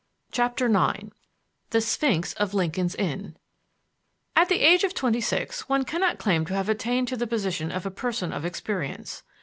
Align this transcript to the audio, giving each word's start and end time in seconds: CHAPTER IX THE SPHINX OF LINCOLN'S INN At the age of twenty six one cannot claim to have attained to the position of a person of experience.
CHAPTER 0.31 0.65
IX 0.65 1.09
THE 1.69 1.77
SPHINX 1.79 2.33
OF 2.37 2.55
LINCOLN'S 2.55 2.95
INN 2.95 3.37
At 4.35 4.49
the 4.49 4.61
age 4.61 4.83
of 4.83 4.95
twenty 4.95 5.21
six 5.21 5.69
one 5.69 5.85
cannot 5.85 6.17
claim 6.17 6.43
to 6.47 6.55
have 6.55 6.69
attained 6.69 7.07
to 7.09 7.15
the 7.17 7.27
position 7.27 7.71
of 7.71 7.85
a 7.85 7.91
person 7.91 8.33
of 8.33 8.43
experience. 8.43 9.21